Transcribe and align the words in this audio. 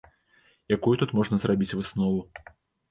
Якую 0.77 0.95
тут 1.03 1.15
можна 1.21 1.35
зрабіць 1.45 1.73
выснову? 1.79 2.19